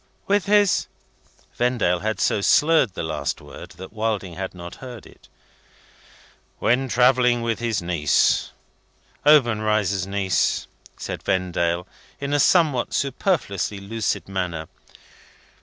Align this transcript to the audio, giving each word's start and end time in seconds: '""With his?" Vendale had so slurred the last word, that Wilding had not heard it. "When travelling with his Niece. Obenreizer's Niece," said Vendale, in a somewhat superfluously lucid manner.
'""With 0.27 0.47
his?" 0.47 0.87
Vendale 1.59 1.99
had 1.99 2.19
so 2.19 2.41
slurred 2.41 2.95
the 2.95 3.03
last 3.03 3.39
word, 3.39 3.69
that 3.77 3.93
Wilding 3.93 4.33
had 4.33 4.55
not 4.55 4.77
heard 4.81 5.05
it. 5.05 5.29
"When 6.57 6.87
travelling 6.87 7.43
with 7.43 7.59
his 7.59 7.83
Niece. 7.83 8.49
Obenreizer's 9.27 10.07
Niece," 10.07 10.65
said 10.97 11.21
Vendale, 11.21 11.85
in 12.19 12.33
a 12.33 12.39
somewhat 12.39 12.95
superfluously 12.95 13.79
lucid 13.79 14.27
manner. 14.27 14.69